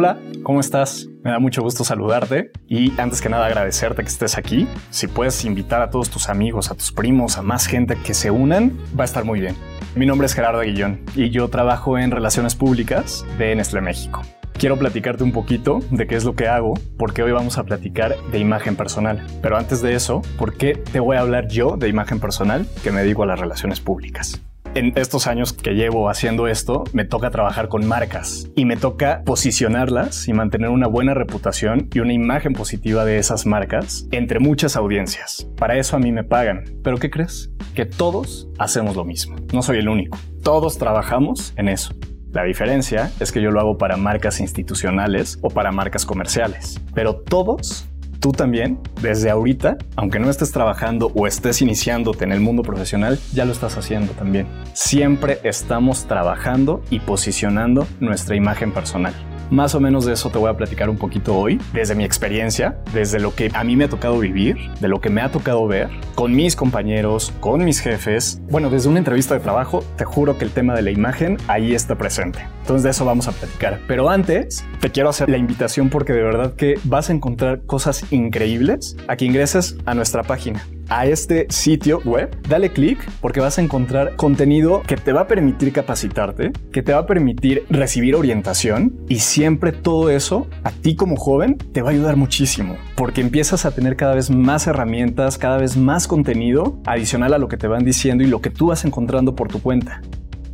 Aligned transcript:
Hola, 0.00 0.18
¿cómo 0.42 0.60
estás? 0.60 1.10
Me 1.22 1.30
da 1.30 1.38
mucho 1.38 1.60
gusto 1.60 1.84
saludarte 1.84 2.52
y 2.66 2.98
antes 2.98 3.20
que 3.20 3.28
nada 3.28 3.44
agradecerte 3.44 4.00
que 4.00 4.08
estés 4.08 4.38
aquí. 4.38 4.66
Si 4.88 5.08
puedes 5.08 5.44
invitar 5.44 5.82
a 5.82 5.90
todos 5.90 6.08
tus 6.08 6.30
amigos, 6.30 6.70
a 6.70 6.74
tus 6.74 6.90
primos, 6.90 7.36
a 7.36 7.42
más 7.42 7.66
gente 7.66 7.98
que 8.02 8.14
se 8.14 8.30
unan, 8.30 8.78
va 8.98 9.02
a 9.02 9.04
estar 9.04 9.26
muy 9.26 9.40
bien. 9.40 9.56
Mi 9.94 10.06
nombre 10.06 10.24
es 10.24 10.32
Gerardo 10.32 10.60
Aguillón 10.60 11.00
y 11.14 11.28
yo 11.28 11.48
trabajo 11.48 11.98
en 11.98 12.12
Relaciones 12.12 12.54
Públicas 12.54 13.26
de 13.36 13.54
Nestlé 13.54 13.82
México. 13.82 14.22
Quiero 14.54 14.78
platicarte 14.78 15.22
un 15.22 15.32
poquito 15.32 15.80
de 15.90 16.06
qué 16.06 16.14
es 16.14 16.24
lo 16.24 16.34
que 16.34 16.48
hago, 16.48 16.72
porque 16.96 17.22
hoy 17.22 17.32
vamos 17.32 17.58
a 17.58 17.64
platicar 17.64 18.16
de 18.32 18.38
imagen 18.38 18.76
personal. 18.76 19.22
Pero 19.42 19.58
antes 19.58 19.82
de 19.82 19.94
eso, 19.94 20.22
¿por 20.38 20.56
qué 20.56 20.82
te 20.90 21.00
voy 21.00 21.18
a 21.18 21.20
hablar 21.20 21.46
yo 21.48 21.76
de 21.76 21.88
imagen 21.88 22.20
personal 22.20 22.66
que 22.82 22.90
me 22.90 23.02
dedico 23.02 23.24
a 23.24 23.26
las 23.26 23.38
relaciones 23.38 23.80
públicas? 23.80 24.40
En 24.76 24.92
estos 24.94 25.26
años 25.26 25.52
que 25.52 25.72
llevo 25.72 26.08
haciendo 26.08 26.46
esto, 26.46 26.84
me 26.92 27.04
toca 27.04 27.30
trabajar 27.30 27.68
con 27.68 27.88
marcas 27.88 28.48
y 28.54 28.66
me 28.66 28.76
toca 28.76 29.22
posicionarlas 29.24 30.28
y 30.28 30.32
mantener 30.32 30.70
una 30.70 30.86
buena 30.86 31.12
reputación 31.12 31.88
y 31.92 31.98
una 31.98 32.12
imagen 32.12 32.52
positiva 32.52 33.04
de 33.04 33.18
esas 33.18 33.46
marcas 33.46 34.06
entre 34.12 34.38
muchas 34.38 34.76
audiencias. 34.76 35.48
Para 35.56 35.76
eso 35.76 35.96
a 35.96 35.98
mí 35.98 36.12
me 36.12 36.22
pagan. 36.22 36.62
¿Pero 36.84 36.98
qué 36.98 37.10
crees? 37.10 37.50
Que 37.74 37.84
todos 37.84 38.48
hacemos 38.58 38.94
lo 38.94 39.04
mismo. 39.04 39.34
No 39.52 39.62
soy 39.62 39.78
el 39.78 39.88
único. 39.88 40.16
Todos 40.44 40.78
trabajamos 40.78 41.52
en 41.56 41.68
eso. 41.68 41.92
La 42.30 42.44
diferencia 42.44 43.10
es 43.18 43.32
que 43.32 43.42
yo 43.42 43.50
lo 43.50 43.58
hago 43.58 43.76
para 43.76 43.96
marcas 43.96 44.38
institucionales 44.38 45.40
o 45.42 45.48
para 45.50 45.72
marcas 45.72 46.06
comerciales. 46.06 46.80
Pero 46.94 47.16
todos 47.16 47.89
tú 48.20 48.32
también, 48.32 48.78
desde 49.02 49.30
ahorita, 49.30 49.78
aunque 49.96 50.18
no 50.18 50.30
estés 50.30 50.52
trabajando 50.52 51.10
o 51.14 51.26
estés 51.26 51.62
iniciándote 51.62 52.24
en 52.24 52.32
el 52.32 52.40
mundo 52.40 52.62
profesional, 52.62 53.18
ya 53.32 53.44
lo 53.44 53.52
estás 53.52 53.76
haciendo 53.76 54.12
también. 54.12 54.46
Siempre 54.74 55.40
estamos 55.42 56.04
trabajando 56.06 56.82
y 56.90 57.00
posicionando 57.00 57.86
nuestra 57.98 58.36
imagen 58.36 58.72
personal. 58.72 59.14
Más 59.50 59.74
o 59.74 59.80
menos 59.80 60.04
de 60.04 60.12
eso 60.12 60.30
te 60.30 60.38
voy 60.38 60.48
a 60.48 60.56
platicar 60.56 60.88
un 60.88 60.96
poquito 60.96 61.36
hoy, 61.36 61.60
desde 61.72 61.96
mi 61.96 62.04
experiencia, 62.04 62.78
desde 62.94 63.18
lo 63.18 63.34
que 63.34 63.50
a 63.52 63.64
mí 63.64 63.74
me 63.74 63.84
ha 63.84 63.88
tocado 63.88 64.18
vivir, 64.18 64.56
de 64.80 64.86
lo 64.86 65.00
que 65.00 65.10
me 65.10 65.20
ha 65.22 65.32
tocado 65.32 65.66
ver, 65.66 65.88
con 66.14 66.32
mis 66.32 66.54
compañeros, 66.54 67.32
con 67.40 67.64
mis 67.64 67.80
jefes. 67.80 68.40
Bueno, 68.48 68.70
desde 68.70 68.88
una 68.88 68.98
entrevista 68.98 69.34
de 69.34 69.40
trabajo, 69.40 69.82
te 69.96 70.04
juro 70.04 70.38
que 70.38 70.44
el 70.44 70.52
tema 70.52 70.74
de 70.74 70.82
la 70.82 70.92
imagen 70.92 71.36
ahí 71.48 71.74
está 71.74 71.98
presente. 71.98 72.46
Entonces 72.60 72.84
de 72.84 72.90
eso 72.90 73.04
vamos 73.04 73.26
a 73.26 73.32
platicar. 73.32 73.80
Pero 73.88 74.08
antes, 74.08 74.64
te 74.80 74.90
quiero 74.90 75.08
hacer 75.08 75.28
la 75.28 75.36
invitación 75.36 75.90
porque 75.90 76.12
de 76.12 76.22
verdad 76.22 76.54
que 76.54 76.78
vas 76.84 77.10
a 77.10 77.12
encontrar 77.12 77.62
cosas 77.66 78.04
increíbles 78.12 78.96
a 79.08 79.16
que 79.16 79.24
ingreses 79.24 79.76
a 79.84 79.94
nuestra 79.94 80.22
página 80.22 80.64
a 80.90 81.06
este 81.06 81.46
sitio 81.48 82.00
web, 82.04 82.36
dale 82.48 82.70
clic 82.70 82.98
porque 83.20 83.40
vas 83.40 83.58
a 83.58 83.62
encontrar 83.62 84.16
contenido 84.16 84.82
que 84.82 84.96
te 84.96 85.12
va 85.12 85.22
a 85.22 85.26
permitir 85.26 85.72
capacitarte, 85.72 86.52
que 86.72 86.82
te 86.82 86.92
va 86.92 86.98
a 86.98 87.06
permitir 87.06 87.64
recibir 87.70 88.16
orientación 88.16 88.96
y 89.08 89.20
siempre 89.20 89.72
todo 89.72 90.10
eso 90.10 90.48
a 90.64 90.70
ti 90.70 90.96
como 90.96 91.16
joven 91.16 91.56
te 91.56 91.80
va 91.80 91.90
a 91.90 91.92
ayudar 91.92 92.16
muchísimo 92.16 92.76
porque 92.96 93.20
empiezas 93.20 93.64
a 93.64 93.70
tener 93.70 93.96
cada 93.96 94.14
vez 94.14 94.30
más 94.30 94.66
herramientas, 94.66 95.38
cada 95.38 95.58
vez 95.58 95.76
más 95.76 96.06
contenido 96.06 96.78
adicional 96.84 97.32
a 97.34 97.38
lo 97.38 97.48
que 97.48 97.56
te 97.56 97.68
van 97.68 97.84
diciendo 97.84 98.24
y 98.24 98.26
lo 98.26 98.40
que 98.40 98.50
tú 98.50 98.66
vas 98.66 98.84
encontrando 98.84 99.34
por 99.34 99.48
tu 99.48 99.62
cuenta. 99.62 100.02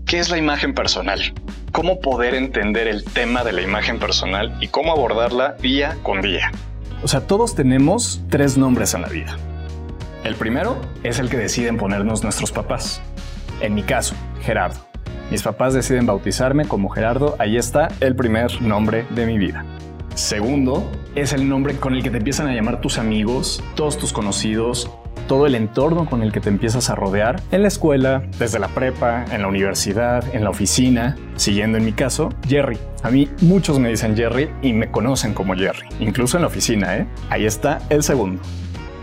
¿Qué 0.07 0.19
es 0.19 0.31
la 0.31 0.39
imagen 0.39 0.75
personal? 0.75 1.21
¿Cómo 1.73 2.01
poder 2.01 2.35
entender 2.35 2.87
el 2.87 3.03
tema 3.05 3.43
de 3.43 3.53
la 3.53 3.63
imagen 3.63 3.99
personal 3.99 4.57
y 4.61 4.69
cómo 4.69 4.93
abordarla 4.93 5.57
día 5.61 5.97
con 6.03 6.21
día? 6.23 6.53
O 7.03 7.09
sea, 7.09 7.27
todos 7.27 7.55
tenemos 7.55 8.21
tres 8.31 8.57
nombres 8.57 8.95
en 8.95 9.03
la 9.03 9.09
vida. 9.09 9.37
El 10.27 10.35
primero 10.35 10.81
es 11.05 11.21
el 11.21 11.31
que 11.31 11.37
deciden 11.37 11.77
ponernos 11.77 12.25
nuestros 12.25 12.51
papás. 12.51 13.01
En 13.61 13.77
mi 13.77 13.85
caso, 13.85 14.17
Gerardo. 14.43 14.81
Mis 15.31 15.45
papás 15.45 15.73
deciden 15.73 16.05
bautizarme 16.05 16.67
como 16.67 16.89
Gerardo, 16.89 17.37
ahí 17.39 17.57
está 17.57 17.87
el 18.01 18.17
primer 18.17 18.61
nombre 18.61 19.07
de 19.11 19.25
mi 19.25 19.39
vida. 19.39 19.65
Segundo, 20.17 20.91
es 21.15 21.33
el 21.33 21.49
nombre 21.49 21.77
con 21.77 21.95
el 21.95 22.03
que 22.03 22.11
te 22.11 22.17
empiezan 22.17 22.49
a 22.49 22.55
llamar 22.55 22.81
tus 22.81 22.99
amigos, 22.99 23.63
todos 23.77 23.99
tus 23.99 24.13
conocidos, 24.13 24.91
todo 25.29 25.47
el 25.47 25.55
entorno 25.55 26.07
con 26.07 26.25
el 26.25 26.33
que 26.33 26.41
te 26.41 26.49
empiezas 26.49 26.91
a 26.91 26.97
rodear 26.97 27.41
en 27.53 27.63
la 27.63 27.69
escuela, 27.69 28.25
desde 28.37 28.59
la 28.59 28.67
prepa, 28.67 29.27
en 29.31 29.43
la 29.43 29.49
universidad, 29.49 30.25
en 30.35 30.43
la 30.43 30.51
oficina, 30.51 31.17
siguiendo 31.37 31.79
en 31.79 31.85
mi 31.85 31.93
caso, 31.93 32.31
Jerry. 32.49 32.79
A 33.05 33.11
mí 33.11 33.31
muchos 33.43 33.79
me 33.79 33.91
dicen 33.91 34.17
Jerry 34.17 34.51
y 34.61 34.73
me 34.73 34.91
conocen 34.91 35.35
como 35.35 35.55
Jerry, 35.55 35.87
incluso 36.01 36.37
en 36.37 36.43
la 36.43 36.49
oficina, 36.49 36.97
¿eh? 36.97 37.07
Ahí 37.31 37.47
está 37.47 37.79
el 37.91 38.03
segundo. 38.03 38.43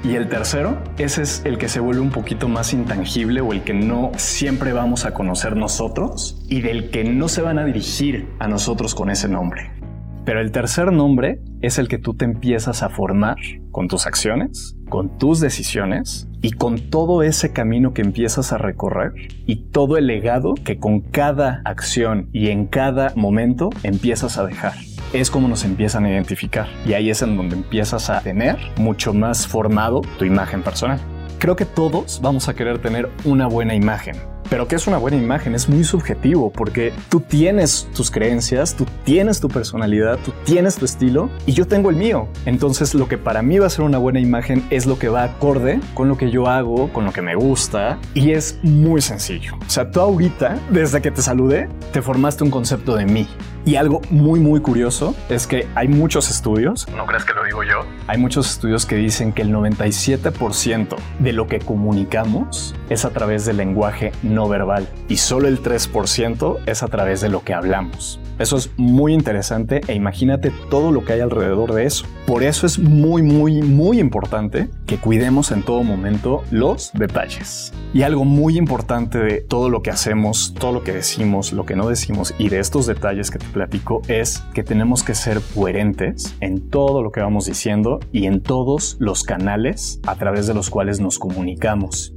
Y 0.03 0.15
el 0.15 0.27
tercero, 0.27 0.77
ese 0.97 1.21
es 1.21 1.41
el 1.45 1.57
que 1.57 1.69
se 1.69 1.79
vuelve 1.79 2.01
un 2.01 2.09
poquito 2.09 2.49
más 2.49 2.73
intangible 2.73 3.39
o 3.39 3.53
el 3.53 3.63
que 3.63 3.73
no 3.73 4.11
siempre 4.17 4.73
vamos 4.73 5.05
a 5.05 5.13
conocer 5.13 5.55
nosotros 5.55 6.43
y 6.49 6.59
del 6.59 6.89
que 6.89 7.05
no 7.05 7.29
se 7.29 7.41
van 7.41 7.57
a 7.57 7.63
dirigir 7.63 8.27
a 8.37 8.49
nosotros 8.49 8.95
con 8.95 9.09
ese 9.09 9.29
nombre. 9.29 9.71
Pero 10.25 10.41
el 10.41 10.51
tercer 10.51 10.91
nombre 10.91 11.39
es 11.61 11.77
el 11.77 11.87
que 11.87 11.99
tú 11.99 12.15
te 12.15 12.25
empiezas 12.25 12.83
a 12.83 12.89
formar 12.89 13.37
con 13.71 13.87
tus 13.87 14.05
acciones, 14.05 14.75
con 14.89 15.17
tus 15.17 15.39
decisiones 15.39 16.27
y 16.41 16.51
con 16.51 16.89
todo 16.89 17.23
ese 17.23 17.53
camino 17.53 17.93
que 17.93 18.01
empiezas 18.01 18.51
a 18.51 18.57
recorrer 18.57 19.13
y 19.45 19.69
todo 19.69 19.97
el 19.97 20.07
legado 20.07 20.53
que 20.55 20.79
con 20.79 20.99
cada 20.99 21.61
acción 21.63 22.29
y 22.33 22.49
en 22.49 22.67
cada 22.67 23.13
momento 23.15 23.69
empiezas 23.83 24.37
a 24.37 24.45
dejar 24.45 24.73
es 25.13 25.29
como 25.29 25.47
nos 25.47 25.63
empiezan 25.63 26.05
a 26.05 26.09
identificar. 26.09 26.67
Y 26.85 26.93
ahí 26.93 27.09
es 27.09 27.21
en 27.21 27.37
donde 27.37 27.55
empiezas 27.55 28.09
a 28.09 28.21
tener 28.21 28.57
mucho 28.77 29.13
más 29.13 29.47
formado 29.47 30.01
tu 30.17 30.25
imagen 30.25 30.63
personal. 30.63 30.99
Creo 31.39 31.55
que 31.55 31.65
todos 31.65 32.19
vamos 32.21 32.49
a 32.49 32.53
querer 32.53 32.79
tener 32.79 33.09
una 33.23 33.47
buena 33.47 33.75
imagen, 33.75 34.15
pero 34.53 34.67
¿qué 34.67 34.75
es 34.75 34.85
una 34.85 34.99
buena 34.99 35.17
imagen? 35.17 35.55
Es 35.55 35.67
muy 35.67 35.83
subjetivo 35.83 36.51
porque 36.51 36.93
tú 37.09 37.21
tienes 37.21 37.89
tus 37.95 38.11
creencias, 38.11 38.75
tú 38.75 38.85
tienes 39.03 39.39
tu 39.39 39.47
personalidad, 39.47 40.19
tú 40.23 40.31
tienes 40.43 40.75
tu 40.75 40.85
estilo 40.85 41.31
y 41.47 41.53
yo 41.53 41.65
tengo 41.65 41.89
el 41.89 41.95
mío. 41.95 42.27
Entonces 42.45 42.93
lo 42.93 43.07
que 43.07 43.17
para 43.17 43.41
mí 43.41 43.57
va 43.57 43.65
a 43.65 43.71
ser 43.71 43.83
una 43.83 43.97
buena 43.97 44.19
imagen 44.19 44.63
es 44.69 44.85
lo 44.85 44.99
que 44.99 45.09
va 45.09 45.23
acorde 45.23 45.79
con 45.95 46.07
lo 46.07 46.17
que 46.17 46.29
yo 46.29 46.47
hago, 46.47 46.93
con 46.93 47.03
lo 47.03 47.11
que 47.11 47.23
me 47.23 47.33
gusta 47.33 47.97
y 48.13 48.29
es 48.29 48.59
muy 48.61 49.01
sencillo. 49.01 49.55
O 49.55 49.69
sea, 49.71 49.89
tú 49.89 50.01
ahorita, 50.01 50.59
desde 50.69 51.01
que 51.01 51.09
te 51.09 51.23
saludé, 51.23 51.67
te 51.91 52.03
formaste 52.03 52.43
un 52.43 52.51
concepto 52.51 52.95
de 52.95 53.07
mí. 53.07 53.27
Y 53.65 53.77
algo 53.77 54.01
muy 54.09 54.41
muy 54.41 54.59
curioso 54.59 55.15
es 55.29 55.47
que 55.47 55.67
hay 55.73 55.87
muchos 55.87 56.29
estudios, 56.29 56.85
no 56.89 57.05
crees 57.05 57.23
que 57.23 57.33
lo 57.33 57.45
digo 57.45 57.63
yo, 57.63 57.85
hay 58.07 58.17
muchos 58.17 58.51
estudios 58.51 58.85
que 58.85 58.97
dicen 58.97 59.31
que 59.31 59.41
el 59.41 59.53
97% 59.53 60.97
de 61.19 61.31
lo 61.31 61.47
que 61.47 61.59
comunicamos 61.59 62.75
es 62.89 63.05
a 63.05 63.11
través 63.11 63.45
del 63.45 63.55
lenguaje 63.55 64.11
no 64.21 64.42
verbal 64.47 64.87
y 65.07 65.17
solo 65.17 65.47
el 65.47 65.61
3% 65.61 66.59
es 66.65 66.83
a 66.83 66.87
través 66.87 67.21
de 67.21 67.29
lo 67.29 67.43
que 67.43 67.53
hablamos. 67.53 68.19
Eso 68.39 68.57
es 68.57 68.71
muy 68.77 69.13
interesante 69.13 69.81
e 69.87 69.93
imagínate 69.93 70.51
todo 70.69 70.91
lo 70.91 71.05
que 71.05 71.13
hay 71.13 71.19
alrededor 71.19 71.73
de 71.73 71.85
eso. 71.85 72.05
Por 72.25 72.41
eso 72.41 72.65
es 72.65 72.79
muy, 72.79 73.21
muy, 73.21 73.61
muy 73.61 73.99
importante 73.99 74.69
que 74.87 74.97
cuidemos 74.97 75.51
en 75.51 75.61
todo 75.61 75.83
momento 75.83 76.43
los 76.49 76.91
detalles. 76.93 77.71
Y 77.93 78.01
algo 78.01 78.25
muy 78.25 78.57
importante 78.57 79.19
de 79.19 79.41
todo 79.41 79.69
lo 79.69 79.83
que 79.83 79.91
hacemos, 79.91 80.55
todo 80.59 80.71
lo 80.71 80.83
que 80.83 80.93
decimos, 80.93 81.53
lo 81.53 81.65
que 81.65 81.75
no 81.75 81.87
decimos 81.87 82.33
y 82.39 82.49
de 82.49 82.59
estos 82.59 82.87
detalles 82.87 83.29
que 83.29 83.37
te 83.37 83.45
platico 83.45 84.01
es 84.07 84.43
que 84.53 84.63
tenemos 84.63 85.03
que 85.03 85.13
ser 85.13 85.39
coherentes 85.53 86.35
en 86.39 86.69
todo 86.69 87.03
lo 87.03 87.11
que 87.11 87.21
vamos 87.21 87.45
diciendo 87.45 87.99
y 88.11 88.25
en 88.25 88.41
todos 88.41 88.97
los 88.99 89.23
canales 89.23 89.99
a 90.07 90.15
través 90.15 90.47
de 90.47 90.55
los 90.55 90.71
cuales 90.71 90.99
nos 90.99 91.19
comunicamos. 91.19 92.13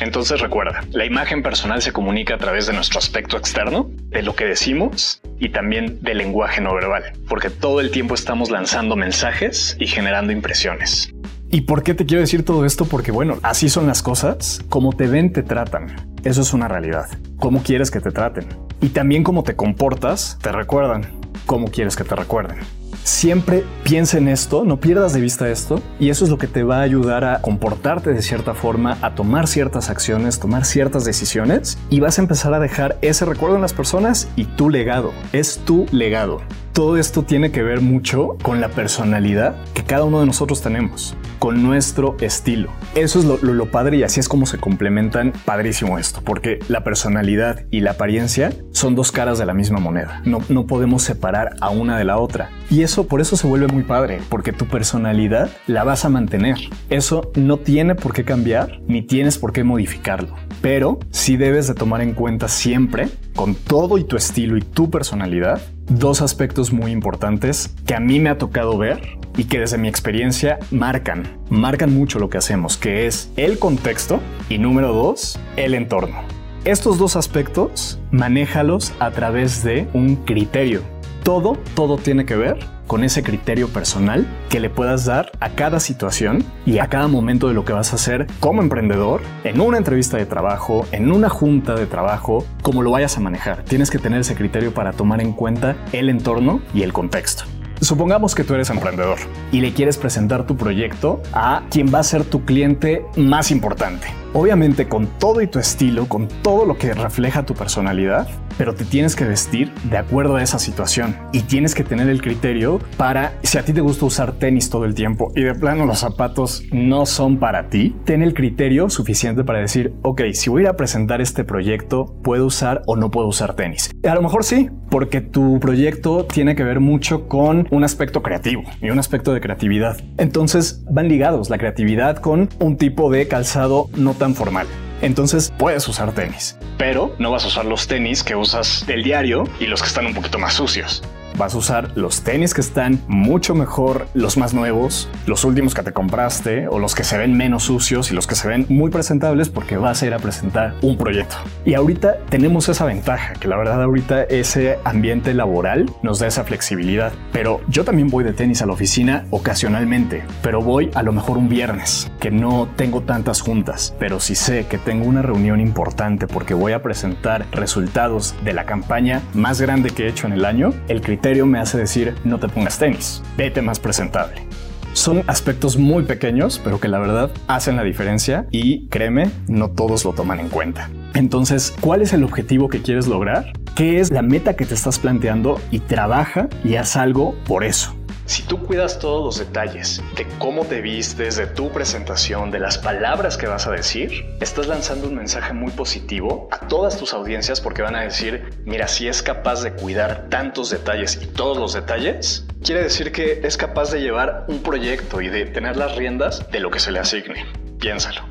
Entonces 0.00 0.40
recuerda, 0.40 0.84
la 0.90 1.04
imagen 1.04 1.42
personal 1.42 1.82
se 1.82 1.92
comunica 1.92 2.34
a 2.34 2.38
través 2.38 2.66
de 2.66 2.72
nuestro 2.72 2.98
aspecto 2.98 3.36
externo, 3.36 3.90
de 4.08 4.22
lo 4.22 4.34
que 4.34 4.44
decimos 4.44 5.20
y 5.38 5.50
también 5.50 5.98
del 6.02 6.18
lenguaje 6.18 6.60
no 6.60 6.74
verbal, 6.74 7.12
porque 7.28 7.50
todo 7.50 7.80
el 7.80 7.90
tiempo 7.90 8.14
estamos 8.14 8.50
lanzando 8.50 8.96
mensajes 8.96 9.76
y 9.78 9.86
generando 9.86 10.32
impresiones. 10.32 11.12
¿Y 11.50 11.62
por 11.62 11.84
qué 11.84 11.94
te 11.94 12.04
quiero 12.04 12.20
decir 12.20 12.44
todo 12.44 12.64
esto? 12.64 12.84
Porque 12.84 13.12
bueno, 13.12 13.38
así 13.42 13.68
son 13.68 13.86
las 13.86 14.02
cosas, 14.02 14.60
como 14.68 14.92
te 14.92 15.06
ven, 15.06 15.32
te 15.32 15.42
tratan. 15.42 16.14
Eso 16.24 16.42
es 16.42 16.52
una 16.52 16.66
realidad. 16.66 17.06
¿Cómo 17.38 17.62
quieres 17.62 17.90
que 17.90 18.00
te 18.00 18.10
traten? 18.10 18.48
Y 18.80 18.88
también 18.88 19.22
cómo 19.22 19.44
te 19.44 19.54
comportas, 19.54 20.38
te 20.42 20.50
recuerdan. 20.50 21.20
¿Cómo 21.46 21.68
quieres 21.68 21.94
que 21.94 22.02
te 22.02 22.16
recuerden? 22.16 22.58
Siempre 23.04 23.62
piensa 23.84 24.16
en 24.16 24.28
esto, 24.28 24.64
no 24.64 24.80
pierdas 24.80 25.12
de 25.12 25.20
vista 25.20 25.48
esto, 25.48 25.80
y 26.00 26.08
eso 26.08 26.24
es 26.24 26.30
lo 26.30 26.38
que 26.38 26.46
te 26.46 26.62
va 26.62 26.78
a 26.78 26.82
ayudar 26.82 27.24
a 27.24 27.40
comportarte 27.42 28.14
de 28.14 28.22
cierta 28.22 28.54
forma, 28.54 28.96
a 29.02 29.14
tomar 29.14 29.46
ciertas 29.46 29.90
acciones, 29.90 30.40
tomar 30.40 30.64
ciertas 30.64 31.04
decisiones, 31.04 31.78
y 31.90 32.00
vas 32.00 32.18
a 32.18 32.22
empezar 32.22 32.54
a 32.54 32.60
dejar 32.60 32.96
ese 33.02 33.26
recuerdo 33.26 33.56
en 33.56 33.62
las 33.62 33.74
personas 33.74 34.28
y 34.36 34.46
tu 34.46 34.70
legado. 34.70 35.12
Es 35.32 35.58
tu 35.58 35.86
legado. 35.92 36.40
Todo 36.72 36.96
esto 36.96 37.22
tiene 37.22 37.52
que 37.52 37.62
ver 37.62 37.82
mucho 37.82 38.36
con 38.42 38.60
la 38.60 38.68
personalidad 38.68 39.54
que 39.74 39.84
cada 39.84 40.02
uno 40.02 40.18
de 40.18 40.26
nosotros 40.26 40.60
tenemos, 40.60 41.16
con 41.38 41.62
nuestro 41.62 42.16
estilo. 42.18 42.70
Eso 42.96 43.20
es 43.20 43.24
lo, 43.24 43.70
padre 43.70 43.98
y 43.98 44.02
así 44.02 44.18
es 44.18 44.28
como 44.28 44.44
se 44.44 44.58
complementan 44.58 45.32
padrísimo 45.44 46.00
esto, 46.00 46.20
porque 46.24 46.58
la 46.66 46.82
personalidad 46.82 47.64
y 47.70 47.78
la 47.78 47.92
apariencia 47.92 48.52
son 48.72 48.96
dos 48.96 49.12
caras 49.12 49.38
de 49.38 49.46
la 49.46 49.54
misma 49.54 49.78
moneda. 49.78 50.20
No, 50.24 50.40
no 50.48 50.66
podemos 50.66 51.04
separar 51.04 51.54
a 51.60 51.70
una 51.70 51.96
de 51.96 52.04
la 52.04 52.18
otra. 52.18 52.50
Y 52.70 52.82
eso 52.82 53.06
por 53.06 53.20
eso 53.20 53.36
se 53.36 53.46
vuelve 53.46 53.68
muy 53.74 53.82
padre, 53.82 54.20
porque 54.28 54.52
tu 54.52 54.66
personalidad 54.66 55.50
la 55.66 55.84
vas 55.84 56.04
a 56.04 56.08
mantener. 56.08 56.56
Eso 56.88 57.30
no 57.34 57.58
tiene 57.58 57.94
por 57.94 58.14
qué 58.14 58.24
cambiar 58.24 58.80
ni 58.86 59.02
tienes 59.02 59.36
por 59.36 59.52
qué 59.52 59.64
modificarlo. 59.64 60.34
Pero 60.62 61.00
sí 61.10 61.36
debes 61.36 61.66
de 61.66 61.74
tomar 61.74 62.00
en 62.00 62.14
cuenta 62.14 62.48
siempre, 62.48 63.08
con 63.34 63.54
todo 63.54 63.98
y 63.98 64.04
tu 64.04 64.16
estilo 64.16 64.56
y 64.56 64.62
tu 64.62 64.90
personalidad, 64.90 65.60
dos 65.86 66.22
aspectos 66.22 66.72
muy 66.72 66.92
importantes 66.92 67.74
que 67.86 67.94
a 67.94 68.00
mí 68.00 68.20
me 68.20 68.30
ha 68.30 68.38
tocado 68.38 68.78
ver 68.78 69.00
y 69.36 69.44
que 69.44 69.58
desde 69.58 69.76
mi 69.76 69.88
experiencia 69.88 70.58
marcan, 70.70 71.24
marcan 71.50 71.92
mucho 71.92 72.18
lo 72.18 72.30
que 72.30 72.38
hacemos, 72.38 72.76
que 72.76 73.06
es 73.06 73.30
el 73.36 73.58
contexto 73.58 74.20
y 74.48 74.58
número 74.58 74.92
dos, 74.92 75.38
el 75.56 75.74
entorno. 75.74 76.16
Estos 76.64 76.96
dos 76.96 77.16
aspectos, 77.16 78.00
manéjalos 78.10 78.94
a 78.98 79.10
través 79.10 79.62
de 79.64 79.86
un 79.92 80.16
criterio. 80.16 80.80
Todo, 81.24 81.56
todo 81.74 81.96
tiene 81.96 82.26
que 82.26 82.36
ver 82.36 82.58
con 82.86 83.02
ese 83.02 83.22
criterio 83.22 83.68
personal 83.68 84.26
que 84.50 84.60
le 84.60 84.68
puedas 84.68 85.06
dar 85.06 85.32
a 85.40 85.48
cada 85.48 85.80
situación 85.80 86.44
y 86.66 86.80
a 86.80 86.88
cada 86.88 87.08
momento 87.08 87.48
de 87.48 87.54
lo 87.54 87.64
que 87.64 87.72
vas 87.72 87.92
a 87.92 87.96
hacer 87.96 88.26
como 88.40 88.60
emprendedor, 88.60 89.22
en 89.42 89.62
una 89.62 89.78
entrevista 89.78 90.18
de 90.18 90.26
trabajo, 90.26 90.86
en 90.92 91.10
una 91.10 91.30
junta 91.30 91.76
de 91.76 91.86
trabajo, 91.86 92.44
como 92.60 92.82
lo 92.82 92.90
vayas 92.90 93.16
a 93.16 93.20
manejar. 93.20 93.62
Tienes 93.62 93.90
que 93.90 93.98
tener 93.98 94.20
ese 94.20 94.34
criterio 94.34 94.74
para 94.74 94.92
tomar 94.92 95.22
en 95.22 95.32
cuenta 95.32 95.76
el 95.92 96.10
entorno 96.10 96.60
y 96.74 96.82
el 96.82 96.92
contexto. 96.92 97.44
Supongamos 97.80 98.34
que 98.34 98.44
tú 98.44 98.54
eres 98.54 98.70
emprendedor 98.70 99.18
y 99.50 99.60
le 99.60 99.72
quieres 99.72 99.98
presentar 99.98 100.46
tu 100.46 100.56
proyecto 100.56 101.22
a 101.32 101.62
quien 101.70 101.92
va 101.92 102.00
a 102.00 102.02
ser 102.02 102.24
tu 102.24 102.44
cliente 102.44 103.04
más 103.16 103.50
importante. 103.50 104.06
Obviamente 104.32 104.88
con 104.88 105.06
todo 105.06 105.40
y 105.42 105.46
tu 105.46 105.58
estilo, 105.58 106.06
con 106.06 106.28
todo 106.28 106.64
lo 106.66 106.76
que 106.78 106.94
refleja 106.94 107.44
tu 107.44 107.54
personalidad, 107.54 108.28
pero 108.58 108.74
te 108.74 108.84
tienes 108.84 109.16
que 109.16 109.24
vestir 109.24 109.72
de 109.84 109.98
acuerdo 109.98 110.36
a 110.36 110.42
esa 110.42 110.58
situación 110.58 111.16
y 111.32 111.40
tienes 111.42 111.74
que 111.74 111.84
tener 111.84 112.08
el 112.08 112.22
criterio 112.22 112.80
para, 112.96 113.34
si 113.42 113.58
a 113.58 113.64
ti 113.64 113.72
te 113.72 113.80
gusta 113.80 114.06
usar 114.06 114.32
tenis 114.32 114.70
todo 114.70 114.84
el 114.84 114.94
tiempo 114.94 115.32
y 115.34 115.42
de 115.42 115.54
plano 115.54 115.86
los 115.86 116.00
zapatos 116.00 116.62
no 116.72 117.06
son 117.06 117.38
para 117.38 117.68
ti, 117.68 117.94
ten 118.04 118.22
el 118.22 118.34
criterio 118.34 118.90
suficiente 118.90 119.44
para 119.44 119.60
decir, 119.60 119.94
ok, 120.02 120.22
si 120.32 120.50
voy 120.50 120.66
a 120.66 120.74
presentar 120.74 121.20
este 121.20 121.44
proyecto, 121.44 122.14
¿puedo 122.22 122.46
usar 122.46 122.82
o 122.86 122.96
no 122.96 123.10
puedo 123.10 123.28
usar 123.28 123.54
tenis? 123.54 123.90
A 124.08 124.14
lo 124.14 124.22
mejor 124.22 124.44
sí, 124.44 124.70
porque 124.90 125.20
tu 125.20 125.58
proyecto 125.60 126.24
tiene 126.24 126.54
que 126.54 126.64
ver 126.64 126.80
mucho 126.80 127.28
con 127.28 127.66
un 127.70 127.84
aspecto 127.84 128.22
creativo 128.22 128.62
y 128.80 128.90
un 128.90 128.98
aspecto 128.98 129.32
de 129.32 129.40
creatividad. 129.40 129.98
Entonces 130.18 130.84
van 130.90 131.08
ligados 131.08 131.50
la 131.50 131.58
creatividad 131.58 132.16
con 132.16 132.48
un 132.60 132.76
tipo 132.76 133.10
de 133.10 133.26
calzado 133.28 133.88
no 133.96 134.14
tan 134.14 134.34
formal. 134.34 134.66
Entonces 135.02 135.52
puedes 135.58 135.86
usar 135.88 136.12
tenis, 136.12 136.56
pero 136.78 137.14
no 137.18 137.30
vas 137.30 137.44
a 137.44 137.48
usar 137.48 137.64
los 137.64 137.86
tenis 137.86 138.22
que 138.22 138.36
usas 138.36 138.86
del 138.86 139.02
diario 139.02 139.44
y 139.60 139.66
los 139.66 139.82
que 139.82 139.88
están 139.88 140.06
un 140.06 140.14
poquito 140.14 140.38
más 140.38 140.54
sucios 140.54 141.02
vas 141.36 141.54
a 141.54 141.58
usar 141.58 141.90
los 141.96 142.22
tenis 142.22 142.54
que 142.54 142.60
están 142.60 143.00
mucho 143.08 143.54
mejor, 143.54 144.06
los 144.14 144.36
más 144.36 144.54
nuevos, 144.54 145.08
los 145.26 145.44
últimos 145.44 145.74
que 145.74 145.82
te 145.82 145.92
compraste 145.92 146.68
o 146.68 146.78
los 146.78 146.94
que 146.94 147.04
se 147.04 147.18
ven 147.18 147.36
menos 147.36 147.64
sucios 147.64 148.10
y 148.10 148.14
los 148.14 148.26
que 148.26 148.34
se 148.34 148.48
ven 148.48 148.66
muy 148.68 148.90
presentables 148.90 149.48
porque 149.48 149.76
vas 149.76 150.02
a 150.02 150.06
ir 150.06 150.14
a 150.14 150.18
presentar 150.18 150.74
un 150.82 150.96
proyecto. 150.96 151.36
Y 151.64 151.74
ahorita 151.74 152.18
tenemos 152.28 152.68
esa 152.68 152.84
ventaja, 152.84 153.34
que 153.34 153.48
la 153.48 153.56
verdad 153.56 153.82
ahorita 153.82 154.24
ese 154.24 154.78
ambiente 154.84 155.34
laboral 155.34 155.90
nos 156.02 156.18
da 156.18 156.26
esa 156.26 156.44
flexibilidad. 156.44 157.12
Pero 157.32 157.60
yo 157.68 157.84
también 157.84 158.08
voy 158.08 158.24
de 158.24 158.32
tenis 158.32 158.62
a 158.62 158.66
la 158.66 158.72
oficina 158.72 159.26
ocasionalmente, 159.30 160.22
pero 160.42 160.60
voy 160.60 160.90
a 160.94 161.02
lo 161.02 161.12
mejor 161.12 161.38
un 161.38 161.48
viernes, 161.48 162.10
que 162.20 162.30
no 162.30 162.68
tengo 162.76 163.02
tantas 163.02 163.40
juntas, 163.40 163.94
pero 163.98 164.20
si 164.20 164.34
sé 164.34 164.66
que 164.66 164.78
tengo 164.78 165.06
una 165.06 165.22
reunión 165.22 165.60
importante 165.60 166.26
porque 166.26 166.54
voy 166.54 166.72
a 166.72 166.82
presentar 166.82 167.46
resultados 167.50 168.34
de 168.44 168.52
la 168.52 168.66
campaña 168.66 169.22
más 169.34 169.60
grande 169.60 169.90
que 169.90 170.04
he 170.04 170.08
hecho 170.08 170.26
en 170.26 170.34
el 170.34 170.44
año, 170.44 170.72
el 170.88 171.00
criterio 171.00 171.23
me 171.46 171.58
hace 171.58 171.78
decir 171.78 172.14
no 172.24 172.38
te 172.38 172.48
pongas 172.48 172.78
tenis, 172.78 173.22
vete 173.36 173.62
más 173.62 173.80
presentable. 173.80 174.46
Son 174.92 175.22
aspectos 175.26 175.76
muy 175.76 176.04
pequeños, 176.04 176.60
pero 176.62 176.78
que 176.78 176.86
la 176.86 176.98
verdad 176.98 177.30
hacen 177.48 177.76
la 177.76 177.82
diferencia 177.82 178.46
y 178.50 178.86
créeme, 178.88 179.30
no 179.48 179.70
todos 179.70 180.04
lo 180.04 180.12
toman 180.12 180.38
en 180.38 180.48
cuenta. 180.50 180.90
Entonces, 181.14 181.74
¿cuál 181.80 182.02
es 182.02 182.12
el 182.12 182.22
objetivo 182.24 182.68
que 182.68 182.82
quieres 182.82 183.08
lograr? 183.08 183.52
¿Qué 183.74 184.00
es 184.00 184.12
la 184.12 184.22
meta 184.22 184.54
que 184.54 184.66
te 184.66 184.74
estás 184.74 184.98
planteando? 184.98 185.60
Y 185.70 185.80
trabaja 185.80 186.48
y 186.62 186.76
haz 186.76 186.96
algo 186.96 187.34
por 187.46 187.64
eso. 187.64 187.96
Si 188.26 188.42
tú 188.42 188.62
cuidas 188.62 188.98
todos 188.98 189.22
los 189.22 189.38
detalles 189.38 190.02
de 190.16 190.26
cómo 190.38 190.64
te 190.64 190.80
vistes, 190.80 191.36
de 191.36 191.46
tu 191.46 191.70
presentación, 191.70 192.50
de 192.50 192.58
las 192.58 192.78
palabras 192.78 193.36
que 193.36 193.46
vas 193.46 193.66
a 193.66 193.70
decir, 193.70 194.24
estás 194.40 194.66
lanzando 194.66 195.08
un 195.08 195.14
mensaje 195.14 195.52
muy 195.52 195.70
positivo 195.72 196.48
a 196.50 196.66
todas 196.66 196.96
tus 196.96 197.12
audiencias 197.12 197.60
porque 197.60 197.82
van 197.82 197.96
a 197.96 198.00
decir, 198.00 198.50
mira, 198.64 198.88
si 198.88 199.08
es 199.08 199.22
capaz 199.22 199.62
de 199.62 199.74
cuidar 199.74 200.28
tantos 200.30 200.70
detalles 200.70 201.20
y 201.22 201.26
todos 201.26 201.58
los 201.58 201.74
detalles, 201.74 202.46
quiere 202.62 202.82
decir 202.82 203.12
que 203.12 203.42
es 203.44 203.58
capaz 203.58 203.90
de 203.90 204.00
llevar 204.00 204.46
un 204.48 204.62
proyecto 204.62 205.20
y 205.20 205.28
de 205.28 205.44
tener 205.44 205.76
las 205.76 205.94
riendas 205.94 206.50
de 206.50 206.60
lo 206.60 206.70
que 206.70 206.80
se 206.80 206.92
le 206.92 207.00
asigne. 207.00 207.44
Piénsalo. 207.78 208.22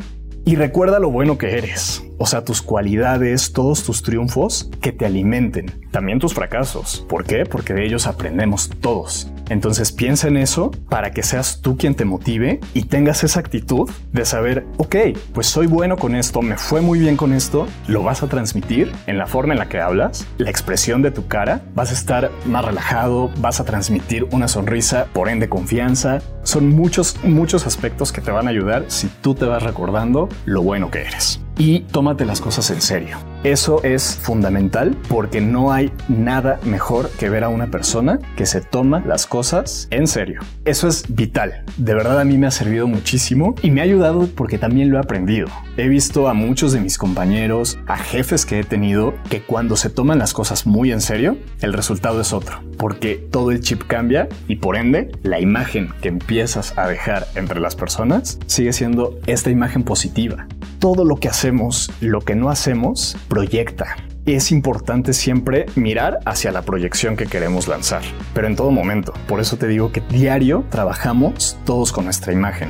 Y 0.46 0.56
recuerda 0.56 1.00
lo 1.00 1.12
bueno 1.12 1.38
que 1.38 1.58
eres, 1.58 2.04
o 2.18 2.26
sea, 2.26 2.44
tus 2.44 2.62
cualidades, 2.62 3.54
todos 3.54 3.84
tus 3.84 4.02
triunfos 4.02 4.70
que 4.82 4.92
te 4.92 5.06
alimenten, 5.06 5.88
también 5.92 6.20
tus 6.20 6.34
fracasos. 6.34 7.06
¿Por 7.08 7.24
qué? 7.24 7.46
Porque 7.46 7.74
de 7.74 7.86
ellos 7.86 8.08
aprendemos 8.08 8.70
todos. 8.82 9.33
Entonces 9.50 9.92
piensa 9.92 10.28
en 10.28 10.38
eso 10.38 10.72
para 10.90 11.12
que 11.12 11.24
seas 11.24 11.62
tú 11.62 11.78
quien 11.78 11.96
te 11.96 12.06
motive 12.06 12.60
y 12.74 12.84
tengas 12.84 13.24
esa 13.24 13.40
actitud 13.40 13.90
de 14.12 14.26
saber, 14.26 14.66
ok, 14.78 14.96
pues 15.34 15.48
soy 15.48 15.68
bueno 15.68 15.98
con 15.98 16.16
esto, 16.16 16.42
me 16.42 16.58
fue 16.58 16.82
muy 16.82 17.00
bien 17.00 17.18
con 17.18 17.34
esto, 17.34 17.68
lo 17.88 18.04
vas 18.04 18.24
a 18.24 18.28
transmitir 18.28 18.92
en 19.08 19.18
la 19.18 19.28
forma 19.28 19.54
en 19.54 19.60
la 19.60 19.70
que 19.70 19.80
hablas, 19.80 20.28
la 20.38 20.50
expresión 20.50 21.02
de 21.02 21.12
tu 21.12 21.28
cara, 21.28 21.62
vas 21.76 21.92
a 21.92 21.94
estar 21.94 22.32
más 22.46 22.66
relajado, 22.66 23.32
vas 23.38 23.60
a 23.60 23.66
transmitir 23.66 24.26
una 24.32 24.48
sonrisa, 24.48 25.08
por 25.14 25.30
ende 25.30 25.50
confianza. 25.50 26.22
Son 26.44 26.70
muchos, 26.70 27.18
muchos 27.24 27.68
aspectos 27.68 28.12
que 28.12 28.22
te 28.22 28.32
van 28.32 28.48
a 28.48 28.50
ayudar 28.50 28.86
si 28.88 29.08
tú 29.08 29.36
te 29.36 29.46
vas 29.46 29.64
recordando 29.64 30.30
lo 30.46 30.62
bueno 30.62 30.92
que 30.92 31.02
eres 31.02 31.40
y 31.58 31.82
tómate 31.82 32.26
las 32.26 32.42
cosas 32.42 32.70
en 32.72 32.82
serio. 32.82 33.33
Eso 33.44 33.84
es 33.84 34.16
fundamental 34.22 34.96
porque 35.10 35.42
no 35.42 35.74
hay 35.74 35.92
nada 36.08 36.62
mejor 36.64 37.10
que 37.10 37.30
ver 37.30 37.44
a 37.44 37.50
una 37.50 37.68
persona 37.68 38.20
que 38.38 38.46
se 38.46 38.62
toma 38.62 39.04
las 39.06 39.28
cosas 39.28 39.90
en 39.92 40.08
serio. 40.08 40.40
Eso 40.64 40.88
es 40.88 41.14
vital. 41.14 41.66
De 41.76 41.94
verdad 41.94 42.22
a 42.22 42.24
mí 42.24 42.38
me 42.38 42.48
ha 42.48 42.52
servido 42.52 42.88
muchísimo 42.88 43.54
y 43.62 43.70
me 43.70 43.82
ha 43.82 43.84
ayudado 43.84 44.30
porque 44.34 44.58
también 44.58 44.90
lo 44.90 44.98
he 44.98 45.02
aprendido. 45.02 45.48
He 45.76 45.90
visto 45.90 46.30
a 46.30 46.34
muchos 46.34 46.72
de 46.72 46.80
mis 46.80 46.98
compañeros, 46.98 47.78
a 47.86 47.98
jefes 47.98 48.46
que 48.46 48.62
he 48.62 48.64
tenido, 48.64 49.14
que 49.30 49.42
cuando 49.42 49.76
se 49.76 49.90
toman 49.90 50.20
las 50.20 50.34
cosas 50.34 50.66
muy 50.66 50.94
en 50.94 51.02
serio, 51.02 51.38
el 51.60 51.74
resultado 51.74 52.22
es 52.22 52.32
otro, 52.32 52.62
porque 52.78 53.16
todo 53.16 53.52
el 53.52 53.60
chip 53.60 53.84
cambia 53.88 54.30
y 54.48 54.56
por 54.56 54.78
ende 54.78 55.12
la 55.22 55.42
imagen 55.42 55.90
que 56.02 56.08
empiezas 56.08 56.78
a 56.78 56.88
dejar 56.88 57.28
entre 57.36 57.60
las 57.60 57.76
personas 57.76 58.40
sigue 58.46 58.72
siendo 58.72 59.20
esta 59.28 59.50
imagen 59.50 59.84
positiva 59.84 60.48
todo 60.84 61.06
lo 61.06 61.16
que 61.16 61.30
hacemos, 61.30 61.90
lo 62.02 62.20
que 62.20 62.36
no 62.36 62.50
hacemos, 62.50 63.16
proyecta. 63.30 63.96
Es 64.26 64.52
importante 64.52 65.14
siempre 65.14 65.66
mirar 65.78 66.20
hacia 66.26 66.52
la 66.52 66.64
proyección 66.64 67.16
que 67.16 67.26
queremos 67.26 67.70
lanzar, 67.70 68.02
pero 68.34 68.48
en 68.48 68.58
todo 68.58 68.70
momento. 68.70 69.14
Por 69.30 69.40
eso 69.40 69.56
te 69.56 69.68
digo 69.68 69.94
que 69.94 70.02
diario 70.02 70.66
trabajamos 70.70 71.58
todos 71.64 71.94
con 71.94 72.04
nuestra 72.04 72.34
imagen. 72.34 72.68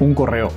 Un 0.00 0.14
correo. 0.14 0.48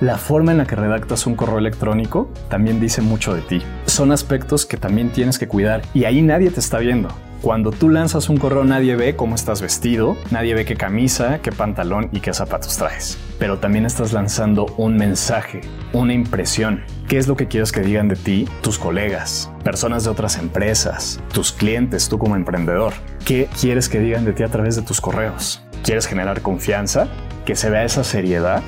La 0.00 0.18
forma 0.18 0.52
en 0.52 0.58
la 0.58 0.66
que 0.66 0.76
redactas 0.76 1.26
un 1.26 1.34
correo 1.34 1.58
electrónico 1.58 2.30
también 2.48 2.78
dice 2.78 3.02
mucho 3.02 3.34
de 3.34 3.42
ti. 3.42 3.60
Son 3.86 4.12
aspectos 4.12 4.66
que 4.66 4.76
también 4.76 5.10
tienes 5.10 5.40
que 5.40 5.48
cuidar 5.48 5.82
y 5.94 6.04
ahí 6.04 6.22
nadie 6.22 6.52
te 6.52 6.60
está 6.60 6.78
viendo. 6.78 7.08
Cuando 7.42 7.70
tú 7.70 7.90
lanzas 7.90 8.28
un 8.28 8.38
correo 8.38 8.64
nadie 8.64 8.96
ve 8.96 9.14
cómo 9.14 9.34
estás 9.34 9.60
vestido, 9.60 10.16
nadie 10.30 10.54
ve 10.54 10.64
qué 10.64 10.74
camisa, 10.74 11.40
qué 11.42 11.52
pantalón 11.52 12.08
y 12.12 12.20
qué 12.20 12.32
zapatos 12.32 12.76
traes. 12.76 13.18
Pero 13.38 13.58
también 13.58 13.84
estás 13.86 14.12
lanzando 14.12 14.66
un 14.78 14.96
mensaje, 14.96 15.60
una 15.92 16.14
impresión. 16.14 16.82
¿Qué 17.08 17.18
es 17.18 17.28
lo 17.28 17.36
que 17.36 17.46
quieres 17.46 17.72
que 17.72 17.82
digan 17.82 18.08
de 18.08 18.16
ti 18.16 18.48
tus 18.62 18.78
colegas, 18.78 19.52
personas 19.62 20.04
de 20.04 20.10
otras 20.10 20.38
empresas, 20.38 21.20
tus 21.32 21.52
clientes, 21.52 22.08
tú 22.08 22.18
como 22.18 22.36
emprendedor? 22.36 22.94
¿Qué 23.24 23.48
quieres 23.60 23.88
que 23.88 24.00
digan 24.00 24.24
de 24.24 24.32
ti 24.32 24.42
a 24.42 24.48
través 24.48 24.74
de 24.74 24.82
tus 24.82 25.00
correos? 25.00 25.62
¿Quieres 25.84 26.06
generar 26.06 26.40
confianza? 26.40 27.06
¿Que 27.44 27.54
se 27.54 27.70
vea 27.70 27.84
esa 27.84 28.02
seriedad? 28.02 28.62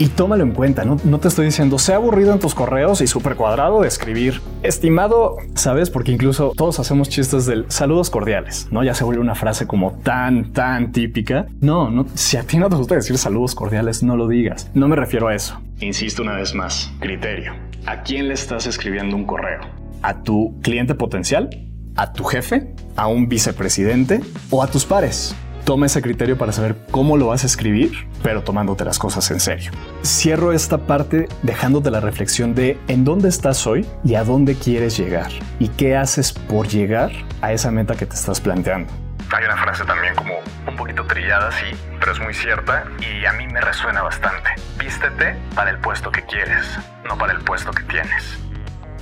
Y 0.00 0.06
tómalo 0.06 0.44
en 0.44 0.52
cuenta, 0.52 0.86
no, 0.86 0.96
te 0.96 1.28
estoy 1.28 1.44
diciendo, 1.44 1.78
sea 1.78 1.96
aburrido 1.96 2.32
en 2.32 2.38
tus 2.38 2.54
correos 2.54 3.02
y 3.02 3.06
súper 3.06 3.36
cuadrado 3.36 3.82
de 3.82 3.88
escribir. 3.88 4.40
Estimado, 4.62 5.36
¿sabes? 5.54 5.90
Porque 5.90 6.10
incluso 6.10 6.54
todos 6.56 6.80
hacemos 6.80 7.10
chistes 7.10 7.44
del 7.44 7.66
saludos 7.68 8.08
cordiales, 8.08 8.66
¿no? 8.70 8.82
Ya 8.82 8.94
se 8.94 9.04
vuelve 9.04 9.20
una 9.20 9.34
frase 9.34 9.66
como 9.66 9.92
tan, 10.02 10.54
tan 10.54 10.92
típica. 10.92 11.48
No, 11.60 11.90
no, 11.90 12.06
si 12.14 12.38
a 12.38 12.44
ti 12.44 12.56
no 12.56 12.70
te 12.70 12.76
gusta 12.76 12.94
decir 12.94 13.18
saludos 13.18 13.54
cordiales, 13.54 14.02
no 14.02 14.16
lo 14.16 14.26
digas. 14.26 14.70
No 14.72 14.88
me 14.88 14.96
refiero 14.96 15.28
a 15.28 15.34
eso. 15.34 15.60
Insisto 15.80 16.22
una 16.22 16.36
vez 16.36 16.54
más, 16.54 16.90
criterio. 17.00 17.52
¿A 17.84 18.02
quién 18.02 18.28
le 18.28 18.32
estás 18.32 18.66
escribiendo 18.66 19.14
un 19.14 19.26
correo? 19.26 19.60
¿A 20.00 20.22
tu 20.22 20.58
cliente 20.62 20.94
potencial? 20.94 21.50
¿A 21.96 22.14
tu 22.14 22.24
jefe? 22.24 22.74
¿A 22.96 23.06
un 23.06 23.28
vicepresidente? 23.28 24.22
¿O 24.48 24.62
a 24.62 24.66
tus 24.66 24.86
pares? 24.86 25.36
Toma 25.64 25.86
ese 25.86 26.02
criterio 26.02 26.36
para 26.36 26.52
saber 26.52 26.76
cómo 26.90 27.16
lo 27.16 27.28
vas 27.28 27.44
a 27.44 27.46
escribir, 27.46 27.92
pero 28.22 28.42
tomándote 28.42 28.84
las 28.84 28.98
cosas 28.98 29.30
en 29.30 29.40
serio. 29.40 29.70
Cierro 30.04 30.52
esta 30.52 30.78
parte 30.78 31.28
dejándote 31.42 31.90
la 31.90 32.00
reflexión 32.00 32.54
de 32.54 32.78
en 32.88 33.04
dónde 33.04 33.28
estás 33.28 33.66
hoy 33.66 33.86
y 34.04 34.14
a 34.14 34.24
dónde 34.24 34.54
quieres 34.54 34.96
llegar 34.96 35.30
y 35.58 35.68
qué 35.68 35.96
haces 35.96 36.32
por 36.32 36.66
llegar 36.66 37.10
a 37.40 37.52
esa 37.52 37.70
meta 37.70 37.94
que 37.94 38.06
te 38.06 38.14
estás 38.14 38.40
planteando. 38.40 38.92
Hay 39.32 39.44
una 39.44 39.56
frase 39.56 39.84
también 39.84 40.14
como 40.16 40.34
un 40.66 40.76
poquito 40.76 41.04
trillada, 41.04 41.52
sí, 41.52 41.76
pero 42.00 42.12
es 42.12 42.20
muy 42.20 42.34
cierta 42.34 42.84
y 42.98 43.24
a 43.24 43.32
mí 43.34 43.46
me 43.46 43.60
resuena 43.60 44.02
bastante. 44.02 44.50
Vístete 44.78 45.36
para 45.54 45.70
el 45.70 45.78
puesto 45.78 46.10
que 46.10 46.22
quieres, 46.22 46.66
no 47.06 47.16
para 47.16 47.32
el 47.32 47.40
puesto 47.40 47.70
que 47.70 47.84
tienes. 47.84 48.40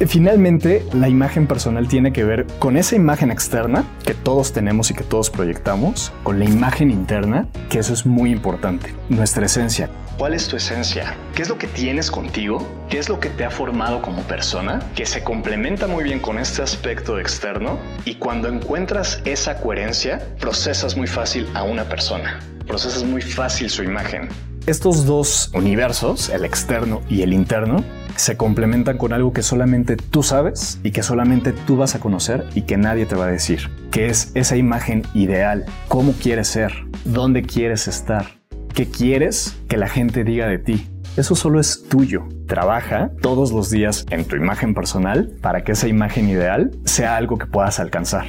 Finalmente, 0.06 0.86
la 0.92 1.08
imagen 1.08 1.48
personal 1.48 1.88
tiene 1.88 2.12
que 2.12 2.22
ver 2.22 2.46
con 2.60 2.76
esa 2.76 2.94
imagen 2.94 3.32
externa 3.32 3.84
que 4.04 4.14
todos 4.14 4.52
tenemos 4.52 4.90
y 4.92 4.94
que 4.94 5.02
todos 5.02 5.28
proyectamos, 5.28 6.12
con 6.22 6.38
la 6.38 6.44
imagen 6.44 6.92
interna, 6.92 7.48
que 7.68 7.80
eso 7.80 7.92
es 7.92 8.06
muy 8.06 8.30
importante, 8.30 8.94
nuestra 9.08 9.46
esencia. 9.46 9.90
¿Cuál 10.16 10.34
es 10.34 10.46
tu 10.46 10.56
esencia? 10.56 11.16
¿Qué 11.34 11.42
es 11.42 11.48
lo 11.48 11.58
que 11.58 11.66
tienes 11.66 12.10
contigo? 12.10 12.64
¿Qué 12.88 12.98
es 12.98 13.08
lo 13.08 13.18
que 13.18 13.28
te 13.28 13.44
ha 13.44 13.50
formado 13.50 14.00
como 14.00 14.22
persona? 14.22 14.80
Que 14.94 15.04
se 15.04 15.22
complementa 15.24 15.88
muy 15.88 16.04
bien 16.04 16.20
con 16.20 16.38
este 16.38 16.62
aspecto 16.62 17.18
externo 17.18 17.78
y 18.04 18.16
cuando 18.16 18.48
encuentras 18.48 19.20
esa 19.24 19.60
coherencia, 19.60 20.20
procesas 20.40 20.96
muy 20.96 21.08
fácil 21.08 21.48
a 21.54 21.64
una 21.64 21.84
persona, 21.84 22.38
procesas 22.66 23.02
muy 23.02 23.22
fácil 23.22 23.68
su 23.68 23.82
imagen. 23.82 24.28
Estos 24.68 25.06
dos 25.06 25.50
universos, 25.54 26.28
el 26.28 26.44
externo 26.44 27.00
y 27.08 27.22
el 27.22 27.32
interno, 27.32 27.82
se 28.16 28.36
complementan 28.36 28.98
con 28.98 29.14
algo 29.14 29.32
que 29.32 29.42
solamente 29.42 29.96
tú 29.96 30.22
sabes 30.22 30.78
y 30.82 30.90
que 30.90 31.02
solamente 31.02 31.52
tú 31.52 31.78
vas 31.78 31.94
a 31.94 32.00
conocer 32.00 32.44
y 32.54 32.60
que 32.60 32.76
nadie 32.76 33.06
te 33.06 33.16
va 33.16 33.24
a 33.24 33.30
decir, 33.30 33.70
que 33.90 34.08
es 34.08 34.30
esa 34.34 34.58
imagen 34.58 35.04
ideal, 35.14 35.64
cómo 35.88 36.12
quieres 36.12 36.48
ser, 36.48 36.74
dónde 37.06 37.44
quieres 37.44 37.88
estar, 37.88 38.26
qué 38.74 38.90
quieres 38.90 39.56
que 39.68 39.78
la 39.78 39.88
gente 39.88 40.22
diga 40.22 40.46
de 40.46 40.58
ti. 40.58 40.86
Eso 41.16 41.34
solo 41.34 41.60
es 41.60 41.84
tuyo. 41.88 42.28
Trabaja 42.46 43.10
todos 43.22 43.52
los 43.52 43.70
días 43.70 44.04
en 44.10 44.26
tu 44.26 44.36
imagen 44.36 44.74
personal 44.74 45.32
para 45.40 45.64
que 45.64 45.72
esa 45.72 45.88
imagen 45.88 46.28
ideal 46.28 46.72
sea 46.84 47.16
algo 47.16 47.38
que 47.38 47.46
puedas 47.46 47.80
alcanzar. 47.80 48.26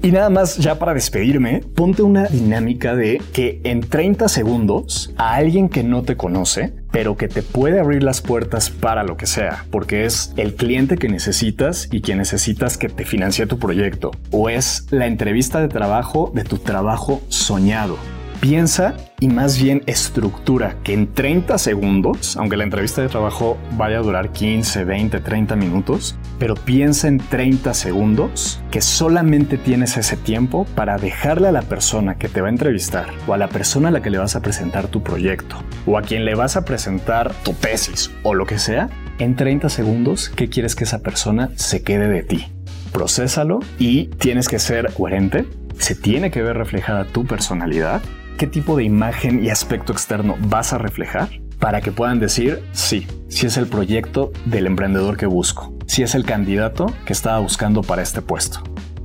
Y 0.00 0.12
nada 0.12 0.30
más, 0.30 0.56
ya 0.58 0.78
para 0.78 0.94
despedirme, 0.94 1.60
ponte 1.74 2.02
una 2.02 2.26
dinámica 2.26 2.94
de 2.94 3.20
que 3.32 3.60
en 3.64 3.80
30 3.80 4.28
segundos 4.28 5.12
a 5.16 5.34
alguien 5.34 5.68
que 5.68 5.82
no 5.82 6.02
te 6.02 6.16
conoce, 6.16 6.72
pero 6.92 7.16
que 7.16 7.26
te 7.26 7.42
puede 7.42 7.80
abrir 7.80 8.04
las 8.04 8.20
puertas 8.20 8.70
para 8.70 9.02
lo 9.02 9.16
que 9.16 9.26
sea, 9.26 9.64
porque 9.70 10.04
es 10.04 10.32
el 10.36 10.54
cliente 10.54 10.96
que 10.96 11.08
necesitas 11.08 11.88
y 11.90 12.00
que 12.00 12.14
necesitas 12.14 12.78
que 12.78 12.88
te 12.88 13.04
financie 13.04 13.46
tu 13.46 13.58
proyecto, 13.58 14.12
o 14.30 14.48
es 14.48 14.86
la 14.90 15.06
entrevista 15.06 15.60
de 15.60 15.68
trabajo 15.68 16.30
de 16.32 16.44
tu 16.44 16.58
trabajo 16.58 17.20
soñado 17.28 17.98
Piensa 18.40 18.94
y 19.18 19.26
más 19.26 19.60
bien 19.60 19.82
estructura 19.86 20.76
que 20.84 20.94
en 20.94 21.12
30 21.12 21.58
segundos, 21.58 22.36
aunque 22.36 22.56
la 22.56 22.62
entrevista 22.62 23.02
de 23.02 23.08
trabajo 23.08 23.58
vaya 23.72 23.98
a 23.98 24.02
durar 24.02 24.30
15, 24.30 24.84
20, 24.84 25.18
30 25.18 25.56
minutos, 25.56 26.16
pero 26.38 26.54
piensa 26.54 27.08
en 27.08 27.18
30 27.18 27.74
segundos 27.74 28.62
que 28.70 28.80
solamente 28.80 29.58
tienes 29.58 29.96
ese 29.96 30.16
tiempo 30.16 30.66
para 30.76 30.98
dejarle 30.98 31.48
a 31.48 31.52
la 31.52 31.62
persona 31.62 32.16
que 32.16 32.28
te 32.28 32.40
va 32.40 32.46
a 32.46 32.50
entrevistar 32.50 33.08
o 33.26 33.34
a 33.34 33.38
la 33.38 33.48
persona 33.48 33.88
a 33.88 33.90
la 33.90 34.02
que 34.02 34.10
le 34.10 34.18
vas 34.18 34.36
a 34.36 34.40
presentar 34.40 34.86
tu 34.86 35.02
proyecto 35.02 35.56
o 35.84 35.98
a 35.98 36.02
quien 36.02 36.24
le 36.24 36.36
vas 36.36 36.56
a 36.56 36.64
presentar 36.64 37.34
tu 37.42 37.54
tesis 37.54 38.12
o 38.22 38.34
lo 38.34 38.46
que 38.46 38.60
sea, 38.60 38.88
en 39.18 39.34
30 39.34 39.68
segundos, 39.68 40.28
¿qué 40.28 40.48
quieres 40.48 40.76
que 40.76 40.84
esa 40.84 41.00
persona 41.00 41.50
se 41.56 41.82
quede 41.82 42.06
de 42.06 42.22
ti? 42.22 42.46
Procésalo 42.92 43.58
y 43.80 44.06
tienes 44.06 44.48
que 44.48 44.60
ser 44.60 44.92
coherente, 44.92 45.44
se 45.76 45.96
tiene 45.96 46.30
que 46.30 46.42
ver 46.42 46.56
reflejada 46.56 47.04
tu 47.04 47.26
personalidad 47.26 48.00
qué 48.38 48.46
tipo 48.46 48.76
de 48.76 48.84
imagen 48.84 49.44
y 49.44 49.50
aspecto 49.50 49.92
externo 49.92 50.36
vas 50.38 50.72
a 50.72 50.78
reflejar 50.78 51.28
para 51.58 51.80
que 51.80 51.90
puedan 51.90 52.20
decir, 52.20 52.62
sí, 52.70 53.06
si 53.28 53.46
es 53.46 53.56
el 53.56 53.66
proyecto 53.66 54.32
del 54.46 54.66
emprendedor 54.66 55.16
que 55.16 55.26
busco, 55.26 55.74
si 55.86 56.04
es 56.04 56.14
el 56.14 56.24
candidato 56.24 56.86
que 57.04 57.12
estaba 57.12 57.40
buscando 57.40 57.82
para 57.82 58.00
este 58.00 58.22
puesto. 58.22 58.62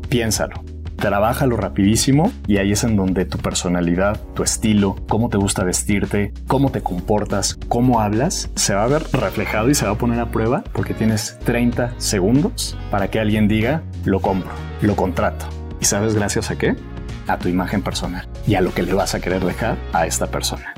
Piénsalo, 0.08 0.64
trabájalo 0.98 1.58
rapidísimo 1.58 2.32
y 2.46 2.58
ahí 2.58 2.74
es 2.74 2.84
en 2.84 2.96
donde 2.96 3.26
tu 3.26 3.40
personalidad, 3.40 4.22
tu 4.36 4.44
estilo, 4.44 4.96
cómo 5.10 5.30
te 5.30 5.38
gusta 5.38 5.64
vestirte, 5.64 6.32
cómo 6.46 6.72
te 6.72 6.82
comportas, 6.82 7.58
cómo 7.68 8.02
hablas, 8.02 8.52
se 8.54 8.76
va 8.76 8.84
a 8.84 8.88
ver 8.88 9.02
reflejado 9.14 9.68
y 9.72 9.74
se 9.74 9.86
va 9.86 9.94
a 9.94 9.98
poner 9.98 10.20
a 10.20 10.30
prueba 10.30 10.64
porque 10.74 10.94
tienes 10.94 11.40
30 11.44 11.96
segundos 11.98 12.78
para 12.92 13.10
que 13.10 13.20
alguien 13.20 13.48
diga, 13.48 13.82
lo 14.06 14.22
compro, 14.22 14.52
lo 14.84 14.96
contrato. 14.96 15.48
¿Y 15.82 15.86
sabes 15.86 16.14
gracias 16.14 16.52
a 16.52 16.56
qué? 16.56 16.76
A 17.28 17.38
tu 17.38 17.50
imagen 17.50 17.82
personal 17.82 18.28
y 18.48 18.56
a 18.56 18.62
lo 18.62 18.74
que 18.74 18.84
le 18.84 18.94
vas 18.94 19.16
a 19.16 19.20
querer 19.20 19.44
dejar 19.44 19.78
a 19.94 20.06
esta 20.06 20.28
persona. 20.28 20.74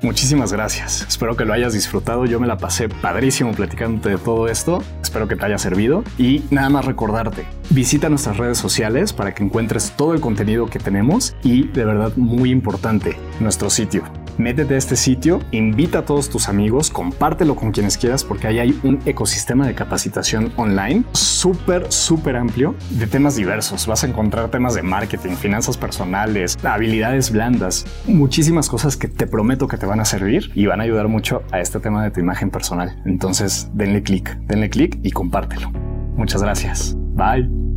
Muchísimas 0.00 0.52
gracias. 0.52 1.04
Espero 1.08 1.36
que 1.36 1.44
lo 1.44 1.52
hayas 1.52 1.72
disfrutado. 1.72 2.24
Yo 2.24 2.38
me 2.38 2.46
la 2.46 2.56
pasé 2.56 2.88
padrísimo 2.88 3.52
platicándote 3.52 4.10
de 4.10 4.18
todo 4.18 4.46
esto. 4.46 4.82
Espero 5.02 5.26
que 5.26 5.34
te 5.34 5.44
haya 5.44 5.58
servido. 5.58 6.04
Y 6.18 6.44
nada 6.50 6.68
más 6.68 6.84
recordarte, 6.84 7.46
visita 7.70 8.08
nuestras 8.08 8.36
redes 8.36 8.58
sociales 8.58 9.12
para 9.12 9.34
que 9.34 9.42
encuentres 9.42 9.92
todo 9.96 10.14
el 10.14 10.20
contenido 10.20 10.66
que 10.66 10.78
tenemos 10.78 11.34
y 11.42 11.66
de 11.66 11.84
verdad 11.84 12.12
muy 12.16 12.50
importante, 12.50 13.16
nuestro 13.40 13.70
sitio 13.70 14.04
métete 14.38 14.74
a 14.74 14.78
este 14.78 14.96
sitio, 14.96 15.40
invita 15.50 16.00
a 16.00 16.04
todos 16.04 16.30
tus 16.30 16.48
amigos, 16.48 16.90
compártelo 16.90 17.56
con 17.56 17.72
quienes 17.72 17.98
quieras 17.98 18.24
porque 18.24 18.46
ahí 18.46 18.58
hay 18.58 18.80
un 18.82 19.00
ecosistema 19.04 19.66
de 19.66 19.74
capacitación 19.74 20.52
online 20.56 21.04
súper, 21.12 21.92
súper 21.92 22.36
amplio 22.36 22.74
de 22.90 23.06
temas 23.06 23.36
diversos. 23.36 23.86
Vas 23.86 24.04
a 24.04 24.06
encontrar 24.06 24.50
temas 24.50 24.74
de 24.74 24.82
marketing, 24.82 25.32
finanzas 25.32 25.76
personales, 25.76 26.56
habilidades 26.64 27.30
blandas, 27.30 27.84
muchísimas 28.06 28.68
cosas 28.68 28.96
que 28.96 29.08
te 29.08 29.26
prometo 29.26 29.68
que 29.68 29.76
te 29.76 29.86
van 29.86 30.00
a 30.00 30.04
servir 30.04 30.50
y 30.54 30.66
van 30.66 30.80
a 30.80 30.84
ayudar 30.84 31.08
mucho 31.08 31.42
a 31.52 31.60
este 31.60 31.80
tema 31.80 32.04
de 32.04 32.10
tu 32.10 32.20
imagen 32.20 32.50
personal. 32.50 33.00
Entonces, 33.04 33.68
denle 33.74 34.02
clic, 34.02 34.36
denle 34.46 34.70
clic 34.70 34.98
y 35.02 35.10
compártelo. 35.10 35.70
Muchas 36.16 36.42
gracias. 36.42 36.96
Bye. 37.14 37.67